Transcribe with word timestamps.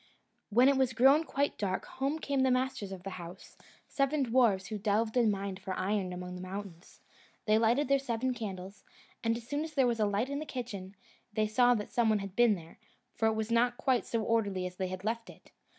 When 0.49 0.67
it 0.67 0.77
was 0.77 0.93
grown 0.93 1.25
quite 1.25 1.59
dark, 1.59 1.85
home 1.85 2.17
came 2.17 2.39
the 2.41 2.49
masters 2.49 2.91
of 2.91 3.03
the 3.03 3.11
house, 3.21 3.55
seven 3.87 4.23
dwarfs, 4.23 4.65
who 4.65 4.79
delved 4.79 5.15
and 5.15 5.31
mined 5.31 5.59
for 5.59 5.75
iron 5.75 6.11
among 6.11 6.33
the 6.33 6.41
mountains. 6.41 7.01
They 7.45 7.59
lighted 7.59 7.87
their 7.87 7.99
seven 7.99 8.33
candles, 8.33 8.83
and 9.23 9.37
as 9.37 9.47
soon 9.47 9.63
as 9.63 9.75
there 9.75 9.85
was 9.85 9.99
a 9.99 10.07
light 10.07 10.31
in 10.31 10.39
the 10.39 10.45
kitchen, 10.47 10.95
they 11.33 11.45
saw 11.45 11.75
that 11.75 11.91
some 11.93 12.09
one 12.09 12.17
had 12.17 12.35
been 12.35 12.55
there, 12.55 12.79
for 13.13 13.27
it 13.27 13.35
was 13.35 13.51
not 13.51 13.77
quite 13.77 14.07
so 14.07 14.23
orderly 14.23 14.65
as 14.65 14.77
they 14.77 14.87
had 14.87 15.03
left 15.03 15.29
it. 15.29 15.51